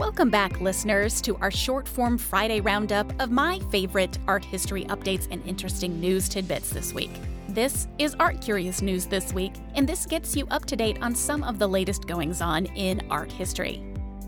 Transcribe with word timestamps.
Welcome 0.00 0.30
back, 0.30 0.62
listeners, 0.62 1.20
to 1.20 1.36
our 1.42 1.50
short 1.50 1.86
form 1.86 2.16
Friday 2.16 2.62
roundup 2.62 3.12
of 3.20 3.30
my 3.30 3.58
favorite 3.70 4.18
art 4.26 4.42
history 4.42 4.86
updates 4.86 5.28
and 5.30 5.46
interesting 5.46 6.00
news 6.00 6.26
tidbits 6.26 6.70
this 6.70 6.94
week. 6.94 7.10
This 7.50 7.86
is 7.98 8.16
Art 8.18 8.40
Curious 8.40 8.80
News 8.80 9.04
this 9.04 9.34
week, 9.34 9.52
and 9.74 9.86
this 9.86 10.06
gets 10.06 10.34
you 10.34 10.46
up 10.50 10.64
to 10.64 10.74
date 10.74 10.96
on 11.02 11.14
some 11.14 11.44
of 11.44 11.58
the 11.58 11.66
latest 11.66 12.06
goings 12.06 12.40
on 12.40 12.64
in 12.64 13.02
art 13.10 13.30
history. 13.30 13.84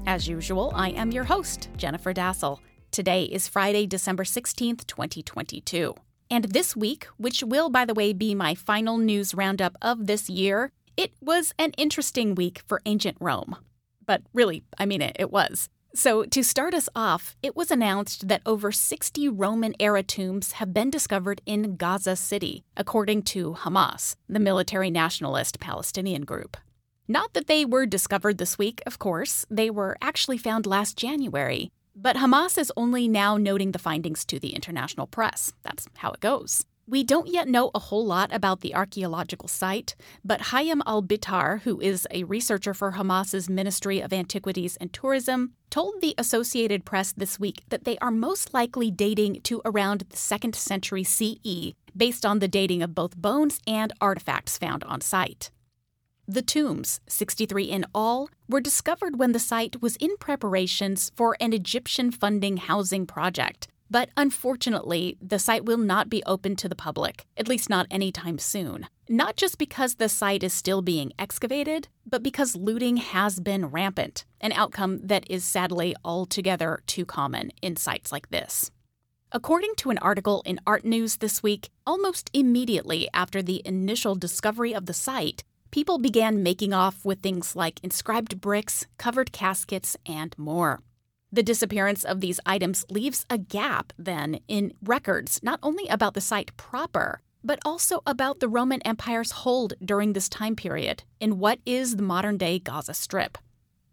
As 0.06 0.28
usual, 0.28 0.72
I 0.74 0.90
am 0.90 1.10
your 1.10 1.24
host, 1.24 1.70
Jennifer 1.78 2.12
Dasal. 2.12 2.58
Today 2.90 3.24
is 3.24 3.48
Friday, 3.48 3.86
December 3.86 4.24
16th, 4.24 4.86
2022. 4.86 5.94
And 6.30 6.44
this 6.44 6.76
week, 6.76 7.06
which 7.16 7.42
will, 7.42 7.70
by 7.70 7.86
the 7.86 7.94
way, 7.94 8.12
be 8.12 8.34
my 8.34 8.54
final 8.54 8.98
news 8.98 9.34
roundup 9.34 9.78
of 9.80 10.06
this 10.06 10.28
year, 10.28 10.70
it 10.98 11.12
was 11.22 11.54
an 11.58 11.70
interesting 11.78 12.34
week 12.34 12.60
for 12.66 12.82
ancient 12.84 13.16
Rome. 13.20 13.56
But 14.04 14.22
really, 14.32 14.64
I 14.78 14.86
mean 14.86 15.02
it, 15.02 15.16
it 15.18 15.30
was. 15.30 15.68
So, 15.94 16.24
to 16.24 16.42
start 16.42 16.72
us 16.72 16.88
off, 16.96 17.36
it 17.42 17.54
was 17.54 17.70
announced 17.70 18.28
that 18.28 18.40
over 18.46 18.72
60 18.72 19.28
Roman 19.28 19.74
era 19.78 20.02
tombs 20.02 20.52
have 20.52 20.72
been 20.72 20.88
discovered 20.88 21.42
in 21.44 21.76
Gaza 21.76 22.16
City, 22.16 22.64
according 22.78 23.24
to 23.24 23.52
Hamas, 23.52 24.16
the 24.26 24.40
military 24.40 24.90
nationalist 24.90 25.60
Palestinian 25.60 26.22
group. 26.24 26.56
Not 27.08 27.34
that 27.34 27.46
they 27.46 27.66
were 27.66 27.84
discovered 27.84 28.38
this 28.38 28.56
week, 28.56 28.80
of 28.86 28.98
course, 28.98 29.44
they 29.50 29.68
were 29.68 29.98
actually 30.00 30.38
found 30.38 30.64
last 30.64 30.96
January, 30.96 31.70
but 31.94 32.16
Hamas 32.16 32.56
is 32.56 32.72
only 32.74 33.06
now 33.06 33.36
noting 33.36 33.72
the 33.72 33.78
findings 33.78 34.24
to 34.26 34.38
the 34.38 34.54
international 34.54 35.06
press. 35.06 35.52
That's 35.62 35.88
how 35.98 36.12
it 36.12 36.20
goes. 36.20 36.64
We 36.92 37.04
don't 37.04 37.26
yet 37.26 37.48
know 37.48 37.70
a 37.74 37.78
whole 37.78 38.04
lot 38.04 38.34
about 38.34 38.60
the 38.60 38.74
archaeological 38.74 39.48
site, 39.48 39.96
but 40.22 40.52
Hayam 40.52 40.82
al 40.84 41.02
Bitar, 41.02 41.62
who 41.62 41.80
is 41.80 42.06
a 42.10 42.24
researcher 42.24 42.74
for 42.74 42.90
Hamas's 42.90 43.48
Ministry 43.48 44.00
of 44.00 44.12
Antiquities 44.12 44.76
and 44.76 44.92
Tourism, 44.92 45.54
told 45.70 46.02
the 46.02 46.14
Associated 46.18 46.84
Press 46.84 47.12
this 47.12 47.40
week 47.40 47.62
that 47.70 47.84
they 47.84 47.96
are 48.00 48.10
most 48.10 48.52
likely 48.52 48.90
dating 48.90 49.40
to 49.44 49.62
around 49.64 50.04
the 50.10 50.16
2nd 50.16 50.54
century 50.54 51.02
CE, 51.02 51.72
based 51.96 52.26
on 52.26 52.40
the 52.40 52.46
dating 52.46 52.82
of 52.82 52.94
both 52.94 53.16
bones 53.16 53.58
and 53.66 53.94
artifacts 53.98 54.58
found 54.58 54.84
on 54.84 55.00
site. 55.00 55.50
The 56.28 56.42
tombs, 56.42 57.00
63 57.08 57.64
in 57.64 57.86
all, 57.94 58.28
were 58.50 58.60
discovered 58.60 59.18
when 59.18 59.32
the 59.32 59.38
site 59.38 59.80
was 59.80 59.96
in 59.96 60.18
preparations 60.18 61.10
for 61.16 61.38
an 61.40 61.54
Egyptian 61.54 62.10
funding 62.10 62.58
housing 62.58 63.06
project. 63.06 63.66
But 63.92 64.08
unfortunately, 64.16 65.18
the 65.20 65.38
site 65.38 65.66
will 65.66 65.76
not 65.76 66.08
be 66.08 66.22
open 66.24 66.56
to 66.56 66.66
the 66.66 66.74
public, 66.74 67.26
at 67.36 67.46
least 67.46 67.68
not 67.68 67.86
anytime 67.90 68.38
soon. 68.38 68.86
Not 69.06 69.36
just 69.36 69.58
because 69.58 69.96
the 69.96 70.08
site 70.08 70.42
is 70.42 70.54
still 70.54 70.80
being 70.80 71.12
excavated, 71.18 71.88
but 72.06 72.22
because 72.22 72.56
looting 72.56 72.96
has 72.96 73.38
been 73.38 73.66
rampant, 73.66 74.24
an 74.40 74.52
outcome 74.52 75.00
that 75.04 75.28
is 75.28 75.44
sadly 75.44 75.94
altogether 76.06 76.80
too 76.86 77.04
common 77.04 77.52
in 77.60 77.76
sites 77.76 78.10
like 78.10 78.30
this. 78.30 78.70
According 79.30 79.74
to 79.76 79.90
an 79.90 79.98
article 79.98 80.42
in 80.46 80.58
Art 80.66 80.86
News 80.86 81.18
this 81.18 81.42
week, 81.42 81.68
almost 81.86 82.30
immediately 82.32 83.10
after 83.12 83.42
the 83.42 83.60
initial 83.66 84.14
discovery 84.14 84.74
of 84.74 84.86
the 84.86 84.94
site, 84.94 85.44
people 85.70 85.98
began 85.98 86.42
making 86.42 86.72
off 86.72 87.04
with 87.04 87.20
things 87.20 87.54
like 87.54 87.78
inscribed 87.82 88.40
bricks, 88.40 88.86
covered 88.96 89.32
caskets, 89.32 89.98
and 90.06 90.34
more. 90.38 90.80
The 91.34 91.42
disappearance 91.42 92.04
of 92.04 92.20
these 92.20 92.38
items 92.44 92.84
leaves 92.90 93.24
a 93.30 93.38
gap, 93.38 93.94
then, 93.96 94.40
in 94.48 94.74
records 94.82 95.40
not 95.42 95.58
only 95.62 95.88
about 95.88 96.12
the 96.12 96.20
site 96.20 96.54
proper, 96.58 97.22
but 97.42 97.58
also 97.64 98.02
about 98.06 98.40
the 98.40 98.50
Roman 98.50 98.82
Empire's 98.82 99.30
hold 99.30 99.72
during 99.82 100.12
this 100.12 100.28
time 100.28 100.54
period 100.54 101.04
in 101.20 101.38
what 101.38 101.58
is 101.64 101.96
the 101.96 102.02
modern 102.02 102.36
day 102.36 102.58
Gaza 102.58 102.92
Strip. 102.92 103.38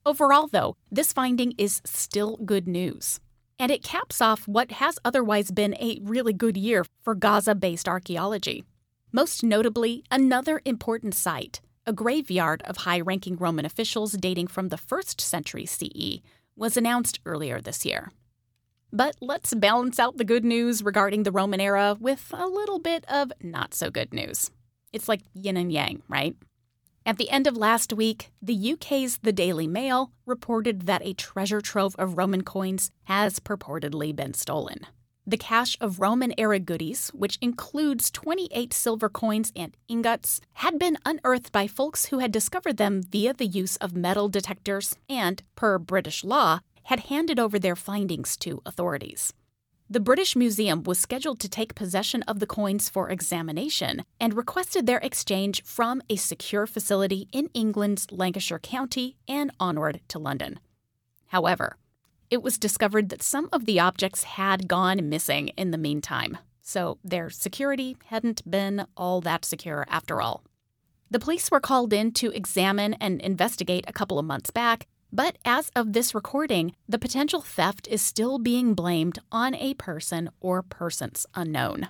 Overall, 0.06 0.48
though, 0.48 0.76
this 0.92 1.14
finding 1.14 1.54
is 1.58 1.82
still 1.86 2.36
good 2.44 2.68
news. 2.68 3.22
And 3.58 3.72
it 3.72 3.84
caps 3.84 4.22
off 4.22 4.46
what 4.46 4.72
has 4.72 5.00
otherwise 5.06 5.50
been 5.50 5.76
a 5.76 6.00
really 6.04 6.34
good 6.34 6.58
year 6.58 6.86
for 7.04 7.16
Gaza 7.16 7.56
based 7.56 7.88
archaeology. 7.88 8.66
Most 9.14 9.44
notably, 9.44 10.04
another 10.12 10.62
important 10.66 11.16
site, 11.16 11.62
a 11.86 11.94
graveyard 11.94 12.62
of 12.64 12.78
high 12.78 13.00
ranking 13.00 13.38
Roman 13.38 13.66
officials 13.66 14.12
dating 14.12 14.48
from 14.48 14.70
the 14.70 14.78
1st 14.78 15.22
century 15.22 15.66
CE, 15.66 16.22
was 16.60 16.76
announced 16.76 17.20
earlier 17.26 17.62
this 17.62 17.86
year. 17.86 18.12
But 18.92 19.16
let's 19.22 19.54
balance 19.54 20.00
out 20.00 20.18
the 20.18 20.26
good 20.26 20.44
news 20.44 20.84
regarding 20.84 21.24
the 21.24 21.32
Roman 21.32 21.62
era 21.62 21.96
with 22.00 22.34
a 22.34 22.48
little 22.48 22.80
bit 22.80 23.06
of 23.10 23.32
not 23.42 23.74
so 23.74 23.90
good 23.90 24.14
news. 24.14 24.52
It's 24.92 25.08
like 25.08 25.22
yin 25.34 25.58
and 25.58 25.72
yang, 25.72 26.02
right? 26.10 26.36
At 27.06 27.18
the 27.18 27.30
end 27.30 27.48
of 27.48 27.56
last 27.56 27.94
week, 27.94 28.32
the 28.42 28.74
UK's 28.74 29.20
The 29.20 29.32
Daily 29.32 29.68
Mail 29.68 30.12
reported 30.26 30.82
that 30.82 31.06
a 31.06 31.14
treasure 31.14 31.62
trove 31.62 31.96
of 31.98 32.18
Roman 32.18 32.44
coins 32.44 32.92
has 33.04 33.40
purportedly 33.40 34.16
been 34.16 34.34
stolen. 34.34 34.86
The 35.30 35.38
cache 35.38 35.78
of 35.80 36.00
Roman 36.00 36.34
era 36.40 36.58
goodies, 36.58 37.10
which 37.10 37.38
includes 37.40 38.10
28 38.10 38.74
silver 38.74 39.10
coins 39.10 39.52
and 39.56 39.78
ingots, 39.88 40.42
had 40.54 40.80
been 40.80 40.98
unearthed 41.06 41.52
by 41.52 41.68
folks 41.68 42.06
who 42.06 42.18
had 42.18 42.32
discovered 42.32 42.78
them 42.78 43.04
via 43.04 43.36
the 43.36 43.46
use 43.46 43.76
of 43.76 43.96
metal 43.96 44.28
detectors 44.28 44.96
and, 45.08 45.44
per 45.56 45.78
British 45.78 46.24
law, 46.24 46.62
had 46.86 47.02
handed 47.12 47.38
over 47.38 47.60
their 47.60 47.76
findings 47.76 48.36
to 48.38 48.64
authorities. 48.66 49.32
The 49.88 50.00
British 50.00 50.36
Museum 50.36 50.82
was 50.82 50.98
scheduled 50.98 51.40
to 51.42 51.48
take 51.48 51.76
possession 51.76 52.24
of 52.24 52.40
the 52.40 52.48
coins 52.48 52.90
for 52.90 53.12
examination 53.12 54.06
and 54.20 54.34
requested 54.34 54.88
their 54.88 54.98
exchange 54.98 55.64
from 55.64 56.02
a 56.10 56.16
secure 56.16 56.66
facility 56.66 57.28
in 57.32 57.52
England's 57.54 58.12
Lancashire 58.12 58.58
County 58.58 59.16
and 59.28 59.52
onward 59.60 60.02
to 60.08 60.18
London. 60.18 60.60
However, 61.28 61.78
it 62.30 62.44
was 62.44 62.58
discovered 62.58 63.10
that 63.10 63.24
some 63.24 63.50
of 63.52 63.66
the 63.66 63.80
objects 63.80 64.24
had 64.24 64.68
gone 64.68 65.10
missing 65.10 65.50
in 65.50 65.72
the 65.72 65.78
meantime, 65.78 66.38
so 66.62 66.98
their 67.04 67.30
security 67.30 67.98
hadn't 68.06 68.50
been 68.50 68.86
all 68.96 69.22
that 69.22 69.46
secure 69.46 69.86
after 69.90 70.22
all. 70.22 70.44
The 71.12 71.20
police 71.20 71.50
were 71.50 71.60
called 71.60 71.92
in 71.92 72.12
to 72.14 72.32
examine 72.32 72.94
and 72.96 73.20
investigate 73.22 73.86
a 73.88 73.94
couple 73.94 74.20
of 74.20 74.26
months 74.26 74.52
back, 74.52 74.86
but 75.12 75.38
as 75.44 75.72
of 75.76 75.94
this 75.94 76.14
recording, 76.14 76.76
the 76.88 77.00
potential 77.00 77.42
theft 77.42 77.88
is 77.88 78.02
still 78.02 78.38
being 78.38 78.76
blamed 78.76 79.18
on 79.32 79.56
a 79.56 79.74
person 79.74 80.30
or 80.40 80.62
persons 80.62 81.26
unknown. 81.34 81.90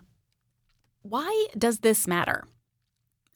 Why 1.01 1.47
does 1.57 1.79
this 1.79 2.07
matter? 2.07 2.45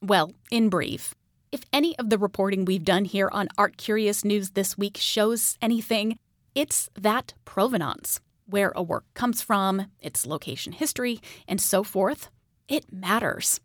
Well, 0.01 0.31
in 0.51 0.69
brief, 0.69 1.13
if 1.51 1.63
any 1.73 1.97
of 1.99 2.09
the 2.09 2.17
reporting 2.17 2.65
we've 2.65 2.83
done 2.83 3.05
here 3.05 3.29
on 3.31 3.49
Art 3.57 3.77
Curious 3.77 4.23
News 4.23 4.51
this 4.51 4.77
week 4.77 4.97
shows 4.97 5.57
anything, 5.61 6.17
it's 6.55 6.89
that 6.99 7.33
provenance, 7.45 8.19
where 8.45 8.71
a 8.75 8.83
work 8.83 9.05
comes 9.13 9.41
from, 9.41 9.87
its 9.99 10.25
location 10.25 10.73
history, 10.73 11.19
and 11.47 11.59
so 11.59 11.83
forth. 11.83 12.29
It 12.67 12.91
matters. 12.91 13.59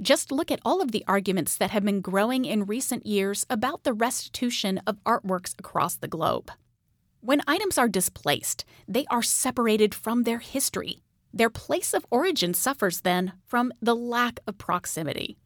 Just 0.00 0.30
look 0.30 0.50
at 0.50 0.60
all 0.64 0.82
of 0.82 0.92
the 0.92 1.04
arguments 1.08 1.56
that 1.56 1.70
have 1.70 1.84
been 1.84 2.00
growing 2.00 2.44
in 2.44 2.66
recent 2.66 3.06
years 3.06 3.46
about 3.48 3.84
the 3.84 3.94
restitution 3.94 4.80
of 4.86 5.02
artworks 5.04 5.54
across 5.58 5.96
the 5.96 6.08
globe. 6.08 6.50
When 7.20 7.40
items 7.46 7.78
are 7.78 7.88
displaced, 7.88 8.64
they 8.86 9.06
are 9.10 9.22
separated 9.22 9.94
from 9.94 10.24
their 10.24 10.38
history. 10.38 11.02
Their 11.32 11.50
place 11.50 11.94
of 11.94 12.06
origin 12.10 12.54
suffers 12.54 13.00
then 13.00 13.32
from 13.44 13.72
the 13.80 13.96
lack 13.96 14.40
of 14.46 14.58
proximity. 14.58 15.36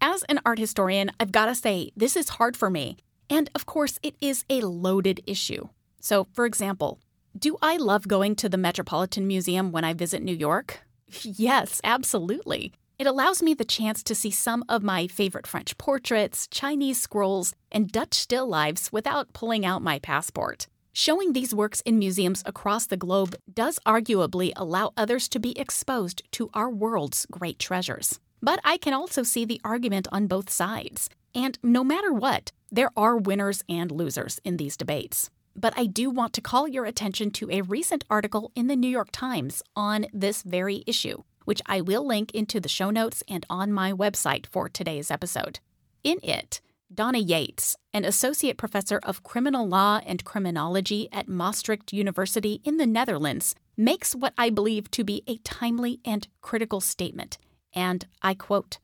As 0.00 0.22
an 0.24 0.38
art 0.44 0.58
historian, 0.58 1.10
I've 1.18 1.32
got 1.32 1.46
to 1.46 1.54
say, 1.54 1.90
this 1.96 2.14
is 2.14 2.28
hard 2.30 2.56
for 2.56 2.68
me. 2.68 2.98
And 3.30 3.50
of 3.54 3.64
course, 3.64 3.98
it 4.02 4.16
is 4.20 4.44
a 4.50 4.60
loaded 4.60 5.22
issue. 5.26 5.68
So, 6.04 6.26
for 6.34 6.44
example, 6.44 6.98
do 7.34 7.56
I 7.62 7.78
love 7.78 8.06
going 8.06 8.36
to 8.36 8.50
the 8.50 8.58
Metropolitan 8.58 9.26
Museum 9.26 9.72
when 9.72 9.84
I 9.84 9.94
visit 9.94 10.22
New 10.22 10.36
York? 10.36 10.80
yes, 11.22 11.80
absolutely. 11.82 12.74
It 12.98 13.06
allows 13.06 13.42
me 13.42 13.54
the 13.54 13.64
chance 13.64 14.02
to 14.02 14.14
see 14.14 14.30
some 14.30 14.64
of 14.68 14.82
my 14.82 15.06
favorite 15.06 15.46
French 15.46 15.78
portraits, 15.78 16.46
Chinese 16.48 17.00
scrolls, 17.00 17.54
and 17.72 17.90
Dutch 17.90 18.12
still 18.12 18.46
lifes 18.46 18.92
without 18.92 19.32
pulling 19.32 19.64
out 19.64 19.80
my 19.80 19.98
passport. 19.98 20.66
Showing 20.92 21.32
these 21.32 21.54
works 21.54 21.80
in 21.86 21.98
museums 21.98 22.42
across 22.44 22.84
the 22.84 22.98
globe 22.98 23.34
does 23.50 23.78
arguably 23.86 24.52
allow 24.56 24.92
others 24.98 25.26
to 25.30 25.40
be 25.40 25.58
exposed 25.58 26.22
to 26.32 26.50
our 26.52 26.68
world's 26.68 27.24
great 27.30 27.58
treasures. 27.58 28.20
But 28.42 28.60
I 28.62 28.76
can 28.76 28.92
also 28.92 29.22
see 29.22 29.46
the 29.46 29.60
argument 29.64 30.06
on 30.12 30.26
both 30.26 30.50
sides. 30.50 31.08
And 31.34 31.58
no 31.62 31.82
matter 31.82 32.12
what, 32.12 32.52
there 32.70 32.90
are 32.94 33.16
winners 33.16 33.64
and 33.70 33.90
losers 33.90 34.38
in 34.44 34.58
these 34.58 34.76
debates. 34.76 35.30
But 35.56 35.74
I 35.76 35.86
do 35.86 36.10
want 36.10 36.32
to 36.34 36.40
call 36.40 36.66
your 36.66 36.84
attention 36.84 37.30
to 37.32 37.50
a 37.50 37.62
recent 37.62 38.04
article 38.10 38.50
in 38.54 38.66
the 38.66 38.76
New 38.76 38.88
York 38.88 39.08
Times 39.12 39.62
on 39.76 40.06
this 40.12 40.42
very 40.42 40.82
issue, 40.86 41.22
which 41.44 41.62
I 41.66 41.80
will 41.80 42.06
link 42.06 42.32
into 42.32 42.60
the 42.60 42.68
show 42.68 42.90
notes 42.90 43.22
and 43.28 43.46
on 43.48 43.72
my 43.72 43.92
website 43.92 44.46
for 44.46 44.68
today's 44.68 45.10
episode. 45.10 45.60
In 46.02 46.18
it, 46.22 46.60
Donna 46.92 47.18
Yates, 47.18 47.76
an 47.92 48.04
associate 48.04 48.56
professor 48.56 49.00
of 49.02 49.22
criminal 49.22 49.66
law 49.66 50.00
and 50.06 50.24
criminology 50.24 51.08
at 51.12 51.28
Maastricht 51.28 51.92
University 51.92 52.60
in 52.64 52.76
the 52.76 52.86
Netherlands, 52.86 53.54
makes 53.76 54.14
what 54.14 54.34
I 54.38 54.50
believe 54.50 54.90
to 54.92 55.04
be 55.04 55.22
a 55.26 55.38
timely 55.38 56.00
and 56.04 56.28
critical 56.40 56.80
statement. 56.80 57.38
And 57.74 58.06
I 58.22 58.34
quote 58.34 58.78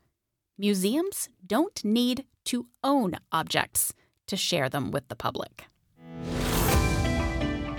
Museums 0.59 1.29
don't 1.47 1.85
need 1.85 2.25
to 2.47 2.67
own 2.83 3.17
objects 3.33 3.95
to 4.27 4.37
share 4.37 4.69
them 4.69 4.91
with 4.91 5.09
the 5.09 5.17
public. 5.17 5.67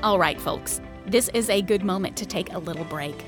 All 0.04 0.18
right, 0.18 0.42
folks, 0.42 0.82
this 1.06 1.30
is 1.30 1.48
a 1.52 1.62
good 1.62 1.84
moment 1.84 2.18
to 2.18 2.26
take 2.26 2.54
a 2.54 2.58
little 2.58 2.86
break. 2.86 3.24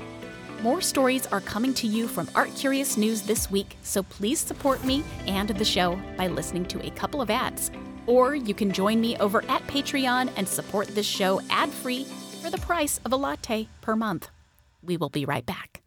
More 0.60 0.80
stories 0.80 1.24
are 1.28 1.40
coming 1.40 1.72
to 1.74 1.86
you 1.86 2.08
from 2.08 2.28
Art 2.34 2.50
Curious 2.56 2.96
News 2.96 3.22
this 3.22 3.48
week, 3.48 3.76
so 3.82 4.02
please 4.02 4.40
support 4.40 4.82
me 4.82 5.04
and 5.28 5.50
the 5.50 5.64
show 5.64 5.96
by 6.16 6.26
listening 6.26 6.64
to 6.66 6.84
a 6.84 6.90
couple 6.90 7.22
of 7.22 7.30
ads. 7.30 7.70
Or 8.08 8.34
you 8.34 8.54
can 8.54 8.72
join 8.72 9.00
me 9.00 9.16
over 9.18 9.44
at 9.44 9.64
Patreon 9.68 10.32
and 10.36 10.48
support 10.48 10.88
this 10.88 11.06
show 11.06 11.40
ad 11.48 11.70
free 11.70 12.06
for 12.42 12.50
the 12.50 12.58
price 12.58 12.98
of 13.04 13.12
a 13.12 13.16
latte 13.16 13.68
per 13.80 13.94
month. 13.94 14.30
We 14.82 14.96
will 14.96 15.10
be 15.10 15.24
right 15.24 15.46
back. 15.46 15.82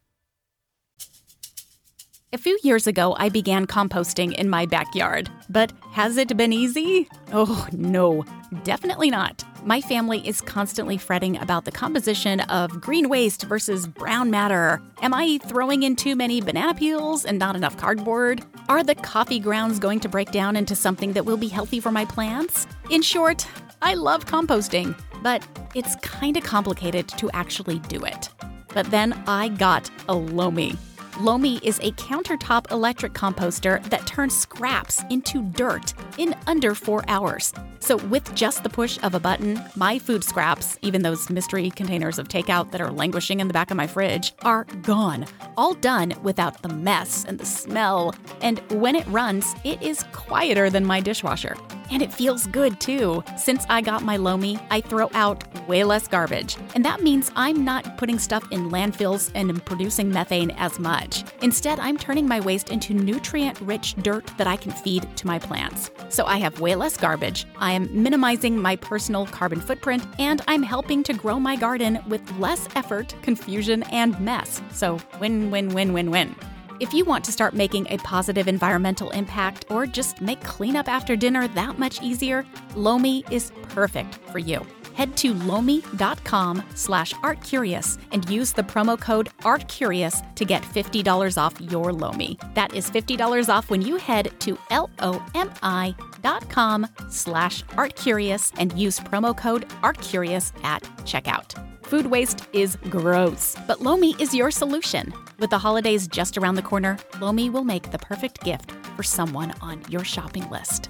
A 2.31 2.38
few 2.38 2.57
years 2.63 2.88
ago, 2.88 3.13
I 3.19 3.28
began 3.28 3.68
composting 3.68 4.34
in 4.34 4.50
my 4.50 4.66
backyard. 4.66 5.30
But 5.50 5.74
has 5.92 6.16
it 6.16 6.38
been 6.38 6.54
easy? 6.54 7.10
Oh, 7.34 7.68
no, 7.74 8.24
definitely 8.63 9.10
not. 9.10 9.44
My 9.63 9.81
family 9.81 10.25
is 10.25 10.39
constantly 10.39 10.98
fretting 10.98 11.38
about 11.38 11.65
the 11.65 11.71
composition 11.71 12.39
of 12.42 12.80
green 12.80 13.09
waste 13.09 13.44
versus 13.44 13.88
brown 13.88 14.31
matter. 14.31 14.81
Am 15.01 15.13
I 15.13 15.39
throwing 15.45 15.83
in 15.83 15.95
too 15.95 16.15
many 16.15 16.42
banana 16.42 16.74
peels 16.74 17.25
and 17.25 17.38
not 17.38 17.56
enough 17.56 17.77
cardboard? 17.77 18.45
Are 18.69 18.83
the 18.83 18.95
coffee 18.95 19.39
grounds 19.39 19.80
going 19.80 20.00
to 20.01 20.09
break 20.09 20.31
down 20.31 20.56
into 20.56 20.75
something 20.75 21.13
that 21.13 21.25
will 21.25 21.38
be 21.38 21.48
healthy 21.48 21.80
for 21.80 21.92
my 21.92 22.06
plants? 22.06 22.68
In 22.89 23.01
short, 23.01 23.45
I 23.81 23.95
love 23.95 24.25
composting, 24.25 24.98
but 25.21 25.45
it's 25.75 25.95
kind 25.98 26.38
of 26.38 26.44
complicated 26.44 27.07
to 27.10 27.30
actually 27.31 27.80
do 27.80 28.03
it. 28.06 28.30
But 28.74 28.89
then 28.92 29.13
I 29.27 29.50
got 29.50 29.89
a 30.07 30.13
Lomi. 30.13 30.75
Lomi 31.19 31.58
is 31.64 31.80
a 31.80 31.92
countertop 31.94 32.69
electric 32.69 33.14
composter 33.14 33.84
that 33.90 34.06
turns 34.06 34.38
scraps 34.38 35.04
into 35.10 35.42
dirt 35.42 35.96
in 36.19 36.36
under 36.46 36.75
four 36.75 37.04
hours. 37.08 37.52
So, 37.80 37.98
with 37.98 38.36
just 38.36 38.62
the 38.62 38.69
push 38.69 39.00
of 39.02 39.16
a 39.16 39.19
button, 39.19 39.60
my 39.75 39.98
food 39.98 40.24
scraps, 40.24 40.78
even 40.84 41.02
those 41.02 41.28
mystery 41.31 41.72
containers 41.72 42.19
of 42.19 42.28
takeout 42.28 42.69
that 42.69 42.81
are 42.81 42.92
languishing 42.92 43.40
in 43.40 43.48
the 43.48 43.54
back 43.54 43.72
of 43.72 43.78
my 43.78 43.88
fridge, 43.88 44.34
are 44.44 44.66
gone. 44.84 45.25
All 45.58 45.74
done 45.74 46.14
without 46.22 46.62
the 46.62 46.69
mess 46.69 47.25
and 47.28 47.40
the 47.40 47.46
smell. 47.46 48.13
And 48.42 48.60
when 48.70 48.96
it 48.96 49.08
runs, 49.08 49.56
it 49.63 49.81
is 49.81 50.04
quieter 50.12 50.70
than 50.70 50.86
my 50.86 51.00
dishwasher. 51.00 51.56
And 51.92 52.01
it 52.01 52.13
feels 52.13 52.48
good 52.48 52.80
too. 52.80 53.24
Since 53.38 53.66
I 53.69 53.81
got 53.81 54.04
my 54.04 54.18
Lomi, 54.18 54.60
I 54.69 54.81
throw 54.81 55.10
out 55.13 55.44
way 55.68 55.84
less 55.84 56.07
garbage. 56.07 56.57
And 56.75 56.84
that 56.86 57.01
means 57.01 57.31
I'm 57.36 57.63
not 57.63 57.98
putting 57.98 58.19
stuff 58.19 58.45
in 58.51 58.69
landfills 58.69 59.31
and 59.36 59.63
producing 59.66 60.12
methane 60.12 60.51
as 60.51 60.80
much. 60.80 61.24
Instead, 61.42 61.80
I'm 61.80 61.98
turning 61.98 62.28
my 62.28 62.39
waste 62.39 62.69
into 62.69 62.94
nutrient 62.94 63.60
rich 63.62 63.95
dirt 63.95 64.25
that 64.38 64.48
I 64.48 64.57
can 64.57 64.72
feed 64.72 65.07
to 65.18 65.28
my 65.28 65.39
plants. 65.39 65.92
So 66.10 66.25
I 66.25 66.38
have 66.38 66.60
way 66.60 66.75
less 66.75 66.98
garbage, 66.98 67.45
I 67.57 67.74
am 67.74 67.89
minimizing 67.92 68.57
my 68.57 68.75
personal 68.75 69.25
carbon 69.25 69.60
footprint, 69.60 70.06
and 70.19 70.42
I'm 70.48 70.63
helping 70.63 71.04
to 71.04 71.13
grow 71.13 71.39
my 71.39 71.56
garden 71.56 72.00
with 72.07 72.38
less 72.38 72.68
effort, 72.75 73.16
confusion, 73.22 73.84
and 73.84 74.19
mess. 74.19 74.62
So 74.72 75.00
win, 75.19 75.51
win, 75.51 75.69
win, 75.69 75.94
win, 75.94 76.12
win. 76.12 76.36
If 76.79 76.94
you 76.94 77.06
want 77.06 77.25
to 77.25 77.31
start 77.31 77.56
making 77.56 77.88
a 77.89 77.97
positive 77.97 78.47
environmental 78.47 79.09
impact 79.09 79.65
or 79.69 79.88
just 79.88 80.21
make 80.21 80.41
cleanup 80.44 80.88
after 80.88 81.15
dinner 81.15 81.47
that 81.47 81.79
much 81.79 82.03
easier, 82.03 82.45
Lomi 82.75 83.24
is 83.31 83.51
perfect 83.69 84.15
for 84.31 84.38
you. 84.38 84.65
Head 84.94 85.15
to 85.18 85.33
lomi.com 85.33 86.63
slash 86.75 87.13
artcurious 87.15 88.00
and 88.12 88.27
use 88.29 88.51
the 88.51 88.63
promo 88.63 89.00
code 89.00 89.29
ARTCurious 89.39 90.35
to 90.35 90.45
get 90.45 90.62
$50 90.63 91.38
off 91.39 91.59
your 91.62 91.94
Lomi. 91.94 92.38
That 92.53 92.75
is 92.75 92.89
$50 92.89 93.50
off 93.50 93.69
when 93.69 93.81
you 93.81 93.97
head 93.97 94.31
to 94.41 94.57
L-O-M-I 94.69 95.95
dot 96.21 96.50
com 96.50 96.88
slash 97.09 97.63
artcurious 97.65 98.51
and 98.57 98.74
use 98.74 99.00
promo 99.00 99.38
code 99.38 99.68
ARTCurious 99.83 100.51
at 100.63 100.83
checkout. 101.06 101.76
Food 101.88 102.07
waste 102.07 102.45
is 102.51 102.75
gross, 102.89 103.56
but 103.66 103.81
Lomi 103.81 104.13
is 104.19 104.36
your 104.36 104.51
solution. 104.51 105.13
With 105.39 105.51
the 105.51 105.57
holidays 105.57 106.06
just 106.06 106.38
around 106.38 106.56
the 106.56 106.62
corner, 106.62 106.98
Lomi 107.22 107.50
will 107.50 107.63
make 107.63 107.92
the 107.92 107.98
perfect 107.98 108.44
gift 108.44 108.74
for 108.98 109.04
someone 109.04 109.54
on 109.62 109.81
your 109.88 110.04
shopping 110.04 110.50
list. 110.50 110.89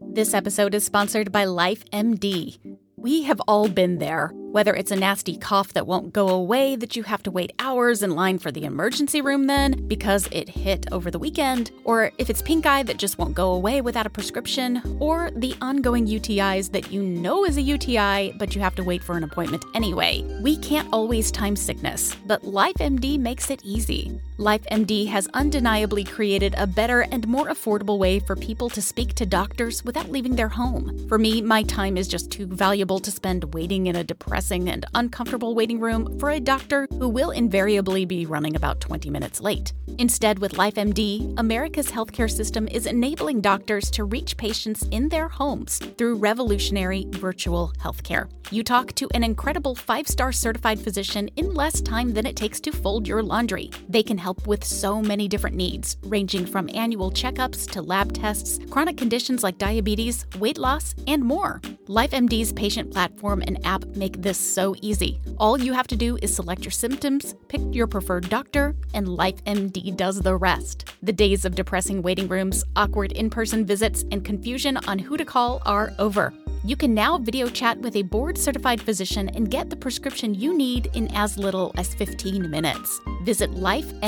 This 0.00 0.32
episode 0.32 0.74
is 0.74 0.82
sponsored 0.82 1.30
by 1.30 1.44
LifeMD. 1.44 2.78
We 2.96 3.24
have 3.24 3.42
all 3.46 3.68
been 3.68 3.98
there 3.98 4.32
whether 4.52 4.74
it's 4.74 4.90
a 4.90 4.96
nasty 4.96 5.36
cough 5.36 5.72
that 5.72 5.86
won't 5.86 6.12
go 6.12 6.28
away 6.28 6.74
that 6.74 6.96
you 6.96 7.04
have 7.04 7.22
to 7.22 7.30
wait 7.30 7.52
hours 7.60 8.02
in 8.02 8.10
line 8.10 8.38
for 8.38 8.50
the 8.50 8.64
emergency 8.64 9.20
room 9.20 9.46
then 9.46 9.72
because 9.86 10.28
it 10.32 10.48
hit 10.48 10.86
over 10.90 11.08
the 11.10 11.18
weekend, 11.18 11.70
or 11.84 12.10
if 12.18 12.28
it's 12.28 12.42
pink 12.42 12.66
eye 12.66 12.82
that 12.82 12.96
just 12.96 13.16
won't 13.16 13.34
go 13.34 13.52
away 13.52 13.80
without 13.80 14.06
a 14.06 14.10
prescription, 14.10 14.82
or 14.98 15.30
the 15.36 15.54
ongoing 15.60 16.06
UTIs 16.06 16.72
that 16.72 16.90
you 16.90 17.02
know 17.02 17.44
is 17.44 17.56
a 17.56 17.62
UTI 17.62 18.32
but 18.38 18.54
you 18.54 18.60
have 18.60 18.74
to 18.74 18.82
wait 18.82 19.04
for 19.04 19.16
an 19.16 19.22
appointment 19.24 19.64
anyway. 19.74 20.24
We 20.42 20.56
can't 20.56 20.88
always 20.92 21.30
time 21.30 21.54
sickness, 21.54 22.16
but 22.26 22.42
LifeMD 22.42 23.18
makes 23.20 23.50
it 23.50 23.60
easy. 23.64 24.20
LifeMD 24.38 25.06
has 25.08 25.28
undeniably 25.34 26.02
created 26.02 26.54
a 26.56 26.66
better 26.66 27.02
and 27.02 27.28
more 27.28 27.48
affordable 27.48 27.98
way 27.98 28.18
for 28.18 28.34
people 28.34 28.70
to 28.70 28.80
speak 28.80 29.14
to 29.14 29.26
doctors 29.26 29.84
without 29.84 30.10
leaving 30.10 30.34
their 30.34 30.48
home. 30.48 31.06
For 31.08 31.18
me, 31.18 31.42
my 31.42 31.62
time 31.64 31.98
is 31.98 32.08
just 32.08 32.30
too 32.30 32.46
valuable 32.46 32.98
to 33.00 33.10
spend 33.10 33.52
waiting 33.52 33.86
in 33.86 33.96
a 33.96 34.04
depressing 34.04 34.39
depressing 34.40 34.70
and 34.70 34.86
uncomfortable 34.94 35.54
waiting 35.54 35.78
room 35.78 36.18
for 36.18 36.30
a 36.30 36.40
doctor 36.40 36.86
who 36.98 37.10
will 37.10 37.30
invariably 37.30 38.06
be 38.06 38.24
running 38.24 38.56
about 38.56 38.80
20 38.80 39.10
minutes 39.10 39.40
late. 39.40 39.74
Instead, 39.98 40.38
with 40.38 40.54
LifeMD, 40.54 41.34
America's 41.36 41.90
healthcare 41.90 42.30
system 42.30 42.66
is 42.68 42.86
enabling 42.86 43.42
doctors 43.42 43.90
to 43.90 44.04
reach 44.04 44.38
patients 44.38 44.82
in 44.90 45.10
their 45.10 45.28
homes 45.28 45.78
through 45.98 46.16
revolutionary 46.16 47.06
virtual 47.10 47.72
healthcare. 47.82 48.30
You 48.52 48.64
talk 48.64 48.92
to 48.96 49.08
an 49.14 49.22
incredible 49.22 49.76
five 49.76 50.08
star 50.08 50.32
certified 50.32 50.80
physician 50.80 51.28
in 51.36 51.54
less 51.54 51.80
time 51.80 52.12
than 52.12 52.26
it 52.26 52.34
takes 52.34 52.58
to 52.62 52.72
fold 52.72 53.06
your 53.06 53.22
laundry. 53.22 53.70
They 53.88 54.02
can 54.02 54.18
help 54.18 54.44
with 54.44 54.64
so 54.64 55.00
many 55.00 55.28
different 55.28 55.54
needs, 55.54 55.96
ranging 56.02 56.46
from 56.46 56.68
annual 56.74 57.12
checkups 57.12 57.70
to 57.70 57.80
lab 57.80 58.12
tests, 58.12 58.58
chronic 58.68 58.96
conditions 58.96 59.44
like 59.44 59.58
diabetes, 59.58 60.26
weight 60.40 60.58
loss, 60.58 60.96
and 61.06 61.24
more. 61.24 61.60
LifeMD's 61.86 62.52
patient 62.52 62.90
platform 62.90 63.40
and 63.46 63.64
app 63.64 63.84
make 63.94 64.20
this 64.20 64.38
so 64.38 64.74
easy. 64.82 65.20
All 65.38 65.60
you 65.60 65.72
have 65.72 65.86
to 65.86 65.96
do 65.96 66.18
is 66.20 66.34
select 66.34 66.64
your 66.64 66.72
symptoms, 66.72 67.36
pick 67.46 67.60
your 67.70 67.86
preferred 67.86 68.28
doctor, 68.28 68.74
and 68.94 69.06
LifeMD 69.06 69.96
does 69.96 70.20
the 70.20 70.34
rest. 70.34 70.92
The 71.04 71.12
days 71.12 71.44
of 71.44 71.54
depressing 71.54 72.02
waiting 72.02 72.26
rooms, 72.26 72.64
awkward 72.74 73.12
in 73.12 73.30
person 73.30 73.64
visits, 73.64 74.04
and 74.10 74.24
confusion 74.24 74.76
on 74.88 74.98
who 74.98 75.16
to 75.16 75.24
call 75.24 75.62
are 75.64 75.92
over. 76.00 76.32
You 76.62 76.76
can 76.76 76.92
now 76.92 77.16
video 77.16 77.48
chat 77.48 77.78
with 77.78 77.96
a 77.96 78.02
board 78.02 78.36
certified 78.36 78.82
physician 78.82 79.30
and 79.30 79.50
get 79.50 79.70
the 79.70 79.76
prescription 79.76 80.34
you 80.34 80.54
need 80.54 80.90
in 80.92 81.08
as 81.14 81.38
little 81.38 81.72
as 81.78 81.94
15 81.94 82.50
minutes. 82.50 83.00
Visit 83.22 83.52
lifemd.com 83.52 84.02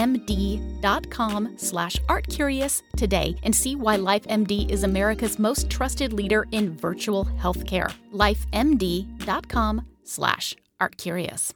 slash 1.56 1.96
artcurious 2.08 2.82
today 2.94 3.34
and 3.42 3.56
see 3.56 3.74
why 3.74 3.96
LifeMD 3.96 4.70
is 4.70 4.84
America's 4.84 5.38
most 5.38 5.70
trusted 5.70 6.12
leader 6.12 6.46
in 6.52 6.76
virtual 6.76 7.24
healthcare. 7.24 7.90
lifemd.com 8.12 9.86
slash 10.04 10.54
artcurious. 10.78 11.54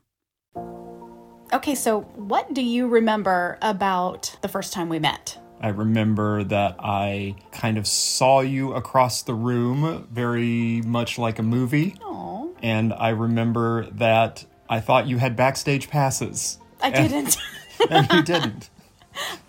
Okay, 1.53 1.75
so 1.75 2.01
what 2.15 2.55
do 2.55 2.63
you 2.63 2.89
remember 2.89 3.59
about 3.61 4.35
the 4.41 4.49
first 4.49 4.73
time 4.73 4.89
we 4.89 4.99
met? 4.99 5.39
I 5.61 5.69
remember 5.69 6.45
that 6.45 6.77
I 6.79 7.37
kind 7.53 7.79
of 7.79 7.87
saw 7.87 8.41
you 8.41 8.75
across 8.75 9.23
the 9.23 9.35
room, 9.35 10.07
very 10.11 10.83
much 10.83 11.19
like 11.19 11.39
a 11.39 11.43
movie. 11.43 11.93
Aww. 12.03 12.55
And 12.63 12.93
I 12.93 13.11
remember 13.11 13.87
that 13.93 14.45
I 14.69 14.81
thought 14.81 15.07
you 15.07 15.19
had 15.19 15.37
backstage 15.37 15.89
passes. 15.89 16.59
I 16.83 16.91
didn't. 16.91 17.37
and 17.91 18.11
you 18.13 18.23
didn't. 18.23 18.71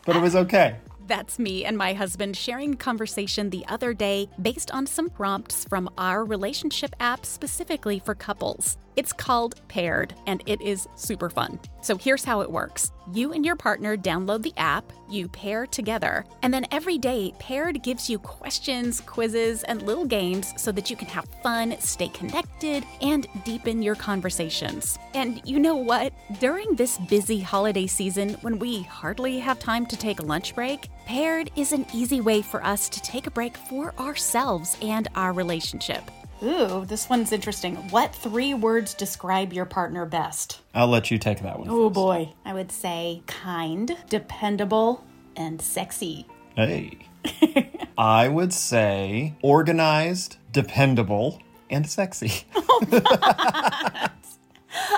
But 0.05 0.15
it 0.15 0.21
was 0.21 0.35
okay. 0.35 0.77
That's 1.07 1.39
me 1.39 1.63
and 1.63 1.77
my 1.77 1.93
husband 1.93 2.35
sharing 2.35 2.75
conversation 2.75 3.49
the 3.49 3.65
other 3.67 3.93
day 3.93 4.27
based 4.41 4.71
on 4.71 4.85
some 4.85 5.09
prompts 5.09 5.63
from 5.63 5.89
our 5.97 6.25
relationship 6.25 6.93
app 6.99 7.25
specifically 7.25 7.99
for 7.99 8.13
couples. 8.13 8.77
It's 8.97 9.13
called 9.13 9.55
Paired 9.69 10.13
and 10.25 10.43
it 10.45 10.61
is 10.61 10.87
super 10.95 11.29
fun. 11.29 11.59
So 11.81 11.97
here's 11.97 12.25
how 12.25 12.41
it 12.41 12.51
works. 12.51 12.91
You 13.13 13.31
and 13.31 13.45
your 13.45 13.55
partner 13.55 13.95
download 13.95 14.43
the 14.43 14.53
app, 14.57 14.91
you 15.09 15.29
pair 15.29 15.65
together, 15.65 16.25
and 16.41 16.53
then 16.53 16.65
every 16.71 16.97
day, 16.97 17.33
Paired 17.39 17.81
gives 17.81 18.09
you 18.09 18.19
questions, 18.19 18.99
quizzes, 18.99 19.63
and 19.63 19.81
little 19.81 20.03
games 20.03 20.53
so 20.57 20.73
that 20.73 20.89
you 20.89 20.97
can 20.97 21.07
have 21.07 21.25
fun, 21.41 21.77
stay 21.79 22.09
connected, 22.09 22.83
and 23.01 23.25
deepen 23.45 23.81
your 23.81 23.95
conversations. 23.95 24.99
And 25.13 25.41
you 25.45 25.57
know 25.57 25.77
what? 25.77 26.11
During 26.41 26.75
this 26.75 26.97
busy 26.97 27.39
holiday 27.39 27.87
season, 27.87 28.33
when 28.41 28.59
we 28.59 28.81
hardly 28.83 29.39
have 29.39 29.57
time 29.57 29.85
to 29.85 29.95
take 29.95 30.19
a 30.19 30.25
lunch 30.25 30.53
break, 30.53 30.89
Paired 31.05 31.49
is 31.55 31.71
an 31.71 31.85
easy 31.93 32.19
way 32.19 32.41
for 32.41 32.61
us 32.65 32.89
to 32.89 33.01
take 33.01 33.25
a 33.25 33.31
break 33.31 33.55
for 33.55 33.93
ourselves 33.97 34.75
and 34.81 35.07
our 35.15 35.31
relationship. 35.31 36.03
Ooh, 36.43 36.85
this 36.85 37.09
one's 37.09 37.31
interesting. 37.31 37.75
What 37.89 38.13
three 38.13 38.53
words 38.53 38.93
describe 38.93 39.53
your 39.53 39.65
partner 39.65 40.05
best? 40.05 40.61
I'll 40.73 40.87
let 40.87 41.09
you 41.09 41.17
take 41.17 41.41
that 41.41 41.57
one. 41.59 41.67
Oh 41.69 41.89
boy. 41.89 42.33
I 42.45 42.53
would 42.53 42.71
say 42.71 43.23
kind, 43.25 43.97
dependable, 44.09 45.03
and 45.35 45.61
sexy. 45.61 46.27
Hey. 46.55 46.99
I 47.97 48.27
would 48.27 48.53
say 48.53 49.35
organized, 49.41 50.37
dependable, 50.51 51.41
and 51.69 51.89
sexy. 51.89 52.45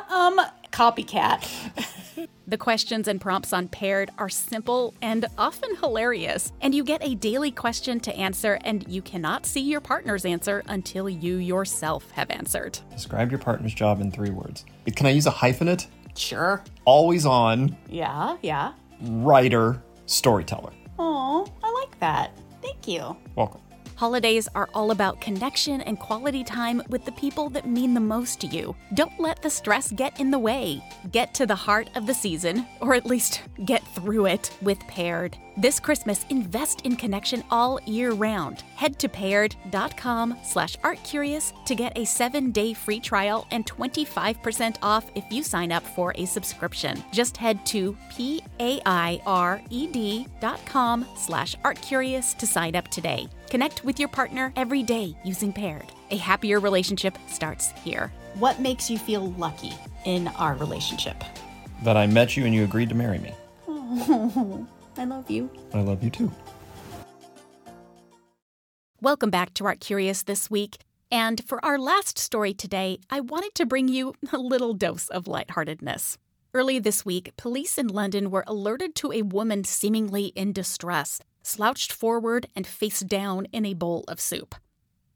Um, 0.10 0.42
copycat. 0.72 1.48
The 2.50 2.58
questions 2.58 3.08
and 3.08 3.22
prompts 3.22 3.54
on 3.54 3.68
Paired 3.68 4.10
are 4.18 4.28
simple 4.28 4.96
and 5.04 5.28
often 5.38 5.76
hilarious, 5.76 6.52
and 6.62 6.74
you 6.74 6.84
get 6.84 7.04
a 7.06 7.14
daily 7.14 7.52
question 7.52 8.00
to 8.00 8.16
answer, 8.18 8.58
and 8.64 8.84
you 8.88 9.04
cannot 9.04 9.46
see 9.46 9.60
your 9.60 9.80
partner's 9.82 10.26
answer 10.26 10.64
until 10.66 11.08
you 11.08 11.36
yourself 11.36 12.10
have 12.10 12.32
answered. 12.32 12.80
Describe 12.90 13.30
your 13.30 13.38
partner's 13.38 13.76
job 13.76 14.02
in 14.02 14.10
three 14.12 14.32
words. 14.32 14.66
Can 14.96 15.06
I 15.06 15.12
use 15.12 15.28
a 15.28 15.32
hyphenate? 15.32 15.86
Sure. 16.18 16.64
Always 16.86 17.24
on, 17.28 17.78
Yeah, 17.88 18.38
yeah. 18.42 18.74
writer, 19.00 19.84
storyteller. 20.08 20.72
Oh, 20.98 21.46
I 21.64 21.72
like 21.72 22.00
that. 22.00 22.32
Thank 22.64 22.88
you. 22.88 23.16
Welcome. 23.36 23.62
Holidays 24.00 24.48
are 24.56 24.70
all 24.74 24.92
about 24.92 25.20
connection 25.20 25.82
and 25.82 26.00
quality 26.00 26.42
time 26.42 26.82
with 26.88 27.04
the 27.04 27.12
people 27.12 27.50
that 27.50 27.68
mean 27.68 27.94
the 27.94 28.00
most 28.00 28.40
to 28.40 28.48
you. 28.48 28.74
Don't 28.94 29.20
let 29.20 29.42
the 29.42 29.50
stress 29.50 29.92
get 29.92 30.18
in 30.22 30.32
the 30.32 30.40
way. 30.40 30.82
Get 31.12 31.34
to 31.34 31.46
the 31.46 31.54
heart 31.54 31.90
of 31.96 32.08
the 32.08 32.14
season, 32.14 32.66
or 32.80 32.94
at 32.96 33.06
least 33.06 33.42
get 33.66 33.86
through 33.96 34.28
it 34.28 34.56
with 34.62 34.80
Paired. 34.88 35.38
This 35.58 35.82
Christmas, 35.82 36.26
invest 36.30 36.80
in 36.86 36.96
connection 36.96 37.44
all 37.52 37.82
year 37.86 38.12
round. 38.14 38.62
Head 38.78 38.98
to 39.00 39.10
paired.com 39.10 40.38
slash 40.46 40.78
artcurious 40.78 41.52
to 41.66 41.76
get 41.76 41.98
a 41.98 42.06
seven-day 42.06 42.76
free 42.76 43.02
trial 43.02 43.46
and 43.52 43.66
25% 43.66 44.78
off 44.82 45.12
if 45.16 45.26
you 45.30 45.44
sign 45.44 45.74
up 45.74 45.84
for 45.84 46.14
a 46.16 46.24
subscription. 46.24 47.04
Just 47.12 47.36
head 47.36 47.66
to 47.66 47.98
P-A-I-R-E-D 48.16 48.48
dot 50.40 50.66
com 50.66 51.06
slash 51.18 51.58
artcurious 51.66 52.34
to 52.38 52.48
sign 52.48 52.78
up 52.78 52.88
today. 52.88 53.28
Connect 53.50 53.84
with 53.84 54.00
your 54.00 54.10
partner 54.10 54.54
every 54.56 54.84
day 54.84 55.16
using 55.24 55.52
Paired. 55.52 55.92
A 56.12 56.18
happier 56.18 56.60
relationship 56.60 57.18
starts 57.28 57.72
here. 57.84 58.12
What 58.36 58.60
makes 58.60 58.92
you 58.92 59.00
feel 59.00 59.32
lucky 59.32 59.74
in 60.06 60.28
our 60.28 60.54
relationship? 60.54 61.24
That 61.84 61.98
I 61.98 62.06
met 62.06 62.38
you 62.38 62.46
and 62.46 62.54
you 62.54 62.64
agreed 62.64 62.90
to 62.90 62.96
marry 62.96 63.18
me. 63.18 63.34
Oh, 63.68 64.68
I 64.98 65.06
love 65.06 65.32
you. 65.32 65.50
I 65.74 65.82
love 65.82 66.04
you 66.04 66.12
too. 66.12 66.32
Welcome 69.02 69.32
back 69.32 69.56
to 69.56 69.66
Art 69.66 69.80
Curious 69.80 70.22
this 70.22 70.52
week. 70.52 70.78
And 71.10 71.44
for 71.44 71.64
our 71.66 71.80
last 71.80 72.20
story 72.20 72.54
today, 72.54 73.00
I 73.10 73.20
wanted 73.20 73.56
to 73.56 73.66
bring 73.66 73.88
you 73.88 74.14
a 74.32 74.38
little 74.38 74.76
dose 74.76 75.08
of 75.08 75.28
lightheartedness. 75.28 76.20
Early 76.54 76.78
this 76.78 77.04
week, 77.04 77.36
police 77.36 77.80
in 77.80 77.88
London 77.88 78.30
were 78.30 78.44
alerted 78.46 78.94
to 78.96 79.12
a 79.12 79.24
woman 79.24 79.64
seemingly 79.64 80.28
in 80.36 80.52
distress, 80.52 81.20
slouched 81.50 81.92
forward 81.92 82.48
and 82.56 82.68
face 82.68 83.00
down 83.00 83.46
in 83.52 83.66
a 83.66 83.74
bowl 83.74 84.06
of 84.08 84.20
soup. 84.22 84.56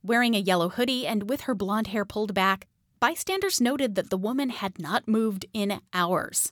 Wearing 0.02 0.36
a 0.36 0.40
yellow 0.40 0.70
hoodie 0.70 1.06
and 1.08 1.30
with 1.30 1.42
her 1.42 1.56
blonde 1.56 1.88
hair 1.88 2.04
pulled 2.04 2.34
back, 2.34 2.68
bystanders 3.00 3.62
noted 3.62 3.96
that 3.96 4.10
the 4.10 4.18
woman 4.18 4.50
had 4.50 4.80
not 4.80 5.08
moved 5.08 5.46
in 5.54 5.80
hours. 5.94 6.52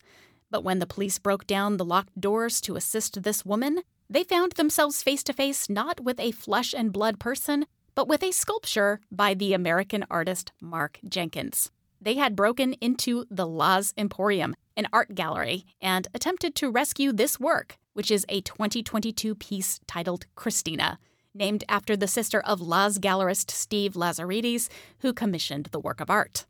But 0.50 0.64
when 0.64 0.80
the 0.80 0.86
police 0.86 1.18
broke 1.18 1.48
down 1.48 1.78
the 1.78 1.86
locked 1.86 2.20
doors 2.20 2.62
to 2.62 2.76
assist 2.76 3.24
this 3.24 3.44
woman, 3.44 3.82
they 4.10 4.24
found 4.24 4.54
themselves 4.54 5.02
face 5.02 5.24
to 5.24 5.34
face 5.34 5.70
not 5.70 6.00
with 6.02 6.20
a 6.20 6.32
flesh 6.32 6.74
and 6.74 6.94
blood 6.94 7.20
person, 7.20 7.66
but 7.96 8.08
with 8.08 8.22
a 8.24 8.32
sculpture 8.32 9.00
by 9.12 9.34
the 9.34 9.54
American 9.54 10.06
artist 10.10 10.52
Mark 10.62 11.00
Jenkins. 11.08 11.72
They 12.00 12.16
had 12.16 12.36
broken 12.36 12.74
into 12.74 13.26
the 13.30 13.48
Laz 13.48 13.94
Emporium, 13.98 14.56
an 14.76 14.88
art 14.92 15.16
gallery, 15.16 15.66
and 15.82 16.08
attempted 16.14 16.56
to 16.56 16.72
rescue 16.72 17.12
this 17.12 17.40
work, 17.40 17.78
which 17.94 18.12
is 18.12 18.26
a 18.30 18.42
2022 18.42 19.36
piece 19.36 19.80
titled 19.88 20.26
Christina, 20.36 21.00
named 21.34 21.64
after 21.70 21.96
the 21.96 22.08
sister 22.08 22.42
of 22.42 22.62
Laz 22.62 23.00
gallerist 23.00 23.52
Steve 23.52 23.94
Lazarides, 23.94 24.70
who 25.00 25.14
commissioned 25.14 25.68
the 25.68 25.80
work 25.80 26.00
of 26.00 26.10
art. 26.10 26.46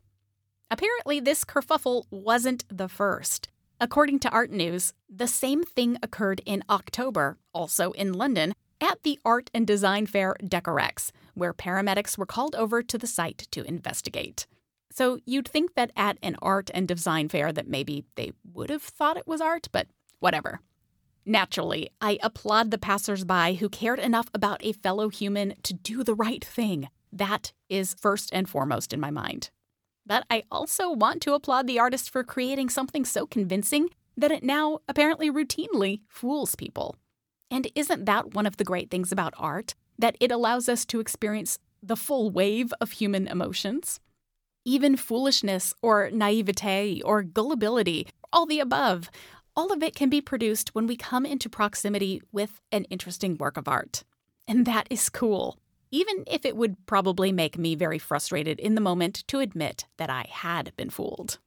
Apparently, 0.70 1.20
this 1.20 1.44
kerfuffle 1.44 2.04
wasn't 2.10 2.64
the 2.68 2.88
first. 2.88 3.48
According 3.80 4.20
to 4.20 4.30
Art 4.30 4.50
News, 4.50 4.92
the 5.08 5.26
same 5.26 5.64
thing 5.64 5.98
occurred 6.02 6.40
in 6.46 6.62
October, 6.70 7.38
also 7.52 7.90
in 7.92 8.12
London, 8.12 8.54
at 8.80 9.02
the 9.02 9.18
art 9.24 9.50
and 9.52 9.66
design 9.66 10.06
fair 10.06 10.36
Decorex, 10.42 11.10
where 11.34 11.52
paramedics 11.52 12.16
were 12.16 12.26
called 12.26 12.54
over 12.54 12.82
to 12.82 12.98
the 12.98 13.06
site 13.06 13.46
to 13.50 13.64
investigate. 13.64 14.46
So 14.90 15.18
you'd 15.24 15.48
think 15.48 15.74
that 15.74 15.92
at 15.96 16.18
an 16.22 16.36
art 16.42 16.70
and 16.74 16.86
design 16.86 17.28
fair 17.28 17.52
that 17.52 17.68
maybe 17.68 18.04
they 18.14 18.32
would 18.52 18.70
have 18.70 18.82
thought 18.82 19.16
it 19.16 19.26
was 19.26 19.40
art, 19.40 19.68
but 19.72 19.88
whatever. 20.20 20.60
Naturally, 21.24 21.90
I 22.00 22.18
applaud 22.22 22.70
the 22.70 22.78
passersby 22.78 23.54
who 23.54 23.68
cared 23.68 24.00
enough 24.00 24.28
about 24.34 24.64
a 24.64 24.72
fellow 24.72 25.08
human 25.08 25.54
to 25.62 25.74
do 25.74 26.02
the 26.02 26.14
right 26.14 26.44
thing. 26.44 26.88
That 27.12 27.52
is 27.68 27.94
first 27.94 28.30
and 28.32 28.48
foremost 28.48 28.92
in 28.92 29.00
my 29.00 29.10
mind. 29.10 29.50
But 30.04 30.24
I 30.28 30.42
also 30.50 30.90
want 30.90 31.22
to 31.22 31.34
applaud 31.34 31.66
the 31.66 31.78
artist 31.78 32.10
for 32.10 32.24
creating 32.24 32.70
something 32.70 33.04
so 33.04 33.26
convincing 33.26 33.90
that 34.16 34.32
it 34.32 34.42
now 34.42 34.80
apparently 34.88 35.30
routinely 35.30 36.00
fools 36.08 36.56
people. 36.56 36.96
And 37.50 37.70
isn't 37.74 38.06
that 38.06 38.34
one 38.34 38.46
of 38.46 38.56
the 38.56 38.64
great 38.64 38.90
things 38.90 39.12
about 39.12 39.34
art? 39.36 39.74
That 39.98 40.16
it 40.20 40.32
allows 40.32 40.68
us 40.68 40.84
to 40.86 41.00
experience 41.00 41.58
the 41.82 41.96
full 41.96 42.30
wave 42.30 42.72
of 42.80 42.92
human 42.92 43.28
emotions? 43.28 44.00
Even 44.64 44.96
foolishness 44.96 45.74
or 45.82 46.10
naivete 46.10 47.02
or 47.02 47.22
gullibility, 47.22 48.08
all 48.32 48.46
the 48.46 48.60
above, 48.60 49.10
all 49.56 49.72
of 49.72 49.82
it 49.82 49.94
can 49.94 50.08
be 50.08 50.20
produced 50.20 50.74
when 50.74 50.86
we 50.86 50.96
come 50.96 51.26
into 51.26 51.48
proximity 51.48 52.20
with 52.32 52.60
an 52.70 52.84
interesting 52.84 53.36
work 53.38 53.56
of 53.56 53.68
art. 53.68 54.04
And 54.48 54.66
that 54.66 54.86
is 54.90 55.08
cool 55.08 55.58
even 55.92 56.24
if 56.26 56.44
it 56.44 56.56
would 56.56 56.74
probably 56.86 57.30
make 57.30 57.58
me 57.58 57.76
very 57.76 57.98
frustrated 57.98 58.58
in 58.58 58.74
the 58.74 58.80
moment 58.80 59.22
to 59.28 59.38
admit 59.38 59.86
that 59.98 60.10
I 60.10 60.26
had 60.28 60.74
been 60.74 60.90
fooled. 60.90 61.38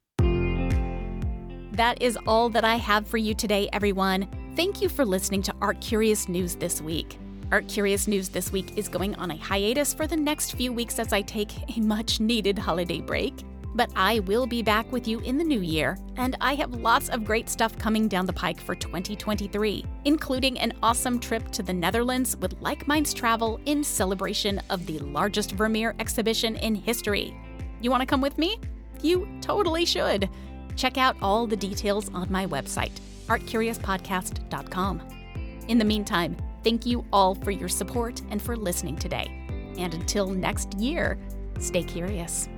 That 1.72 2.00
is 2.00 2.16
all 2.26 2.48
that 2.50 2.64
I 2.64 2.76
have 2.76 3.06
for 3.06 3.18
you 3.18 3.34
today, 3.34 3.68
everyone. 3.72 4.28
Thank 4.54 4.80
you 4.80 4.88
for 4.88 5.04
listening 5.04 5.42
to 5.42 5.54
Art 5.60 5.80
Curious 5.82 6.28
News 6.28 6.54
this 6.54 6.80
week. 6.80 7.18
Art 7.50 7.68
Curious 7.68 8.06
News 8.06 8.28
this 8.30 8.50
week 8.50 8.78
is 8.78 8.88
going 8.88 9.14
on 9.16 9.30
a 9.30 9.36
hiatus 9.36 9.92
for 9.92 10.06
the 10.06 10.16
next 10.16 10.52
few 10.52 10.72
weeks 10.72 10.98
as 10.98 11.12
I 11.12 11.20
take 11.22 11.76
a 11.76 11.80
much 11.80 12.20
needed 12.20 12.58
holiday 12.58 13.00
break. 13.00 13.34
But 13.76 13.90
I 13.94 14.20
will 14.20 14.46
be 14.46 14.62
back 14.62 14.90
with 14.90 15.06
you 15.06 15.20
in 15.20 15.36
the 15.36 15.44
new 15.44 15.60
year, 15.60 15.98
and 16.16 16.34
I 16.40 16.54
have 16.54 16.74
lots 16.74 17.10
of 17.10 17.26
great 17.26 17.50
stuff 17.50 17.78
coming 17.78 18.08
down 18.08 18.24
the 18.24 18.32
pike 18.32 18.58
for 18.58 18.74
2023, 18.74 19.84
including 20.06 20.58
an 20.58 20.72
awesome 20.82 21.20
trip 21.20 21.50
to 21.52 21.62
the 21.62 21.74
Netherlands 21.74 22.38
with 22.38 22.58
Like 22.62 22.88
Minds 22.88 23.12
Travel 23.12 23.60
in 23.66 23.84
celebration 23.84 24.62
of 24.70 24.86
the 24.86 24.98
largest 25.00 25.52
Vermeer 25.52 25.94
exhibition 25.98 26.56
in 26.56 26.74
history. 26.74 27.36
You 27.82 27.90
want 27.90 28.00
to 28.00 28.06
come 28.06 28.22
with 28.22 28.38
me? 28.38 28.58
You 29.02 29.28
totally 29.42 29.84
should. 29.84 30.30
Check 30.74 30.96
out 30.96 31.16
all 31.20 31.46
the 31.46 31.56
details 31.56 32.08
on 32.14 32.32
my 32.32 32.46
website, 32.46 32.98
artcuriouspodcast.com. 33.26 35.02
In 35.68 35.76
the 35.76 35.84
meantime, 35.84 36.34
thank 36.64 36.86
you 36.86 37.04
all 37.12 37.34
for 37.34 37.50
your 37.50 37.68
support 37.68 38.22
and 38.30 38.40
for 38.40 38.56
listening 38.56 38.96
today. 38.96 39.30
And 39.76 39.92
until 39.92 40.28
next 40.28 40.72
year, 40.78 41.18
stay 41.58 41.82
curious. 41.82 42.48